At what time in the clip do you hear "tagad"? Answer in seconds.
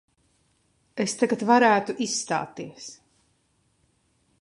1.19-1.45